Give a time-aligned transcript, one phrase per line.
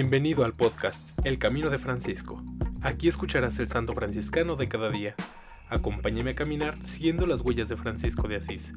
[0.00, 2.40] Bienvenido al podcast El Camino de Francisco.
[2.82, 5.16] Aquí escucharás el santo franciscano de cada día.
[5.68, 8.74] Acompáñame a caminar siguiendo las huellas de Francisco de Asís.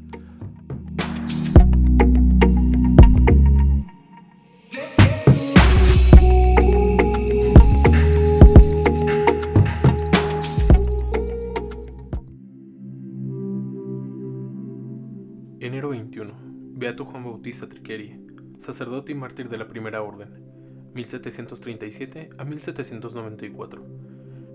[15.59, 16.33] Enero 21.
[16.73, 18.19] Beato Juan Bautista Triqueri,
[18.57, 20.50] sacerdote y mártir de la Primera Orden,
[20.93, 23.83] 1737 a 1794.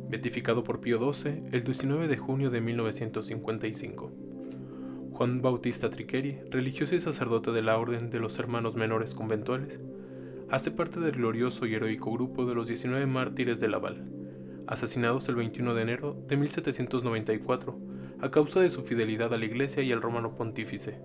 [0.09, 4.13] Beatificado por Pío XII el 19 de junio de 1955.
[5.13, 9.81] Juan Bautista Triqueri, religioso y sacerdote de la Orden de los Hermanos Menores Conventuales,
[10.51, 14.05] hace parte del glorioso y heroico grupo de los 19 mártires de Laval,
[14.67, 17.79] asesinados el 21 de enero de 1794
[18.21, 21.01] a causa de su fidelidad a la Iglesia y al romano pontífice.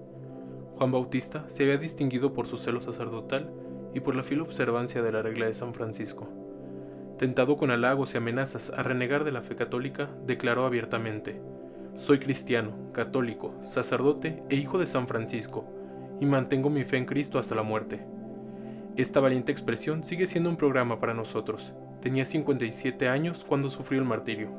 [0.76, 3.52] Juan Bautista se había distinguido por su celo sacerdotal
[3.94, 6.28] y por la fiel observancia de la regla de San Francisco.
[7.18, 11.42] Tentado con halagos y amenazas a renegar de la fe católica, declaró abiertamente,
[11.96, 15.66] Soy cristiano, católico, sacerdote e hijo de San Francisco,
[16.20, 18.06] y mantengo mi fe en Cristo hasta la muerte.
[18.96, 21.74] Esta valiente expresión sigue siendo un programa para nosotros.
[22.02, 24.50] Tenía 57 años cuando sufrió el martirio.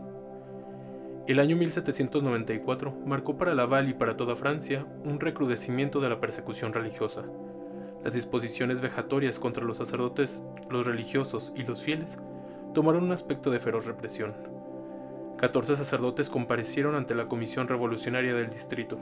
[1.27, 6.73] El año 1794 marcó para Laval y para toda Francia un recrudecimiento de la persecución
[6.73, 7.25] religiosa.
[8.05, 12.19] Las disposiciones vejatorias contra los sacerdotes, los religiosos y los fieles
[12.75, 14.34] tomaron un aspecto de feroz represión.
[15.39, 18.98] 14 sacerdotes comparecieron ante la Comisión Revolucionaria del Distrito,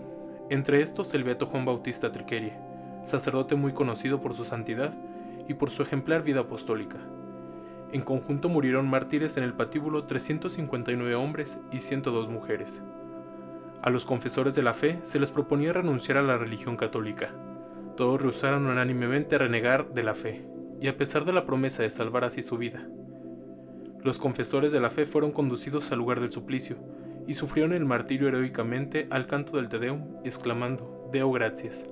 [0.50, 2.58] entre estos el beato Juan Bautista Triquerie,
[3.04, 4.92] sacerdote muy conocido por su santidad
[5.48, 6.98] y por su ejemplar vida apostólica.
[7.92, 12.82] En conjunto murieron mártires en el patíbulo 359 hombres y 102 mujeres.
[13.82, 17.30] A los confesores de la fe se les proponía renunciar a la religión católica.
[18.00, 20.42] Todos rehusaron unánimemente renegar de la fe,
[20.80, 22.88] y a pesar de la promesa de salvar así su vida.
[24.02, 26.78] Los confesores de la fe fueron conducidos al lugar del suplicio,
[27.26, 31.84] y sufrieron el martirio heroicamente al canto del Te Deum, exclamando, Deo gracias.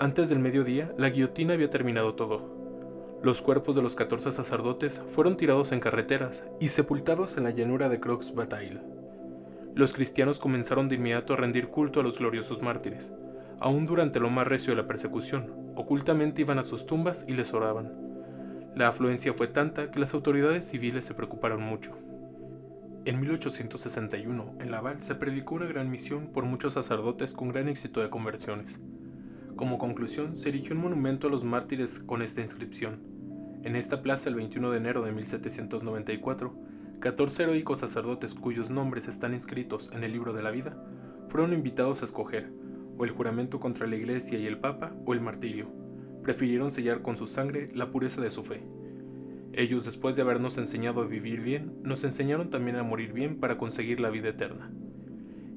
[0.00, 3.20] Antes del mediodía, la guillotina había terminado todo.
[3.22, 7.88] Los cuerpos de los 14 sacerdotes fueron tirados en carreteras y sepultados en la llanura
[7.88, 8.80] de Croix-Bataille.
[9.76, 13.12] Los cristianos comenzaron de inmediato a rendir culto a los gloriosos mártires.
[13.60, 17.54] Aún durante lo más recio de la persecución, ocultamente iban a sus tumbas y les
[17.54, 17.92] oraban.
[18.74, 21.92] La afluencia fue tanta que las autoridades civiles se preocuparon mucho.
[23.04, 28.00] En 1861, en Laval se predicó una gran misión por muchos sacerdotes con gran éxito
[28.00, 28.80] de conversiones.
[29.56, 33.00] Como conclusión, se erigió un monumento a los mártires con esta inscripción:
[33.62, 36.54] en esta plaza, el 21 de enero de 1794,
[36.98, 40.76] 14 heroicos sacerdotes cuyos nombres están inscritos en el libro de la vida
[41.28, 42.50] fueron invitados a escoger
[42.96, 45.68] o el juramento contra la Iglesia y el Papa o el martirio.
[46.22, 48.62] Prefirieron sellar con su sangre la pureza de su fe.
[49.52, 53.56] Ellos, después de habernos enseñado a vivir bien, nos enseñaron también a morir bien para
[53.56, 54.70] conseguir la vida eterna.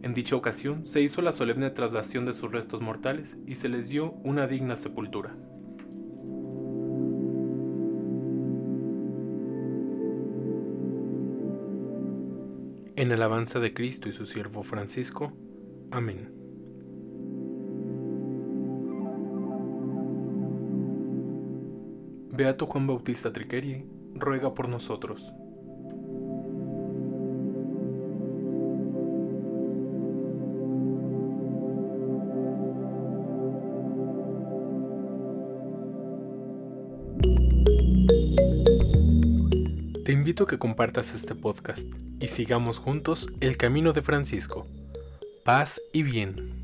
[0.04, 3.90] En dicha ocasión se hizo la solemne traslación de sus restos mortales y se les
[3.90, 5.36] dio una digna sepultura.
[12.96, 15.34] En alabanza de Cristo y su siervo Francisco.
[15.92, 16.37] Amén.
[22.38, 23.84] Beato Juan Bautista Triqueri,
[24.14, 25.34] ruega por nosotros.
[40.06, 41.88] Te invito a que compartas este podcast
[42.20, 44.68] y sigamos juntos el camino de Francisco.
[45.44, 46.57] Paz y bien.